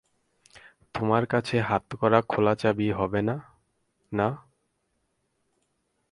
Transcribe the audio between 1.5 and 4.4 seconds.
হাতকড়া খোলার চাবি হবে না, না?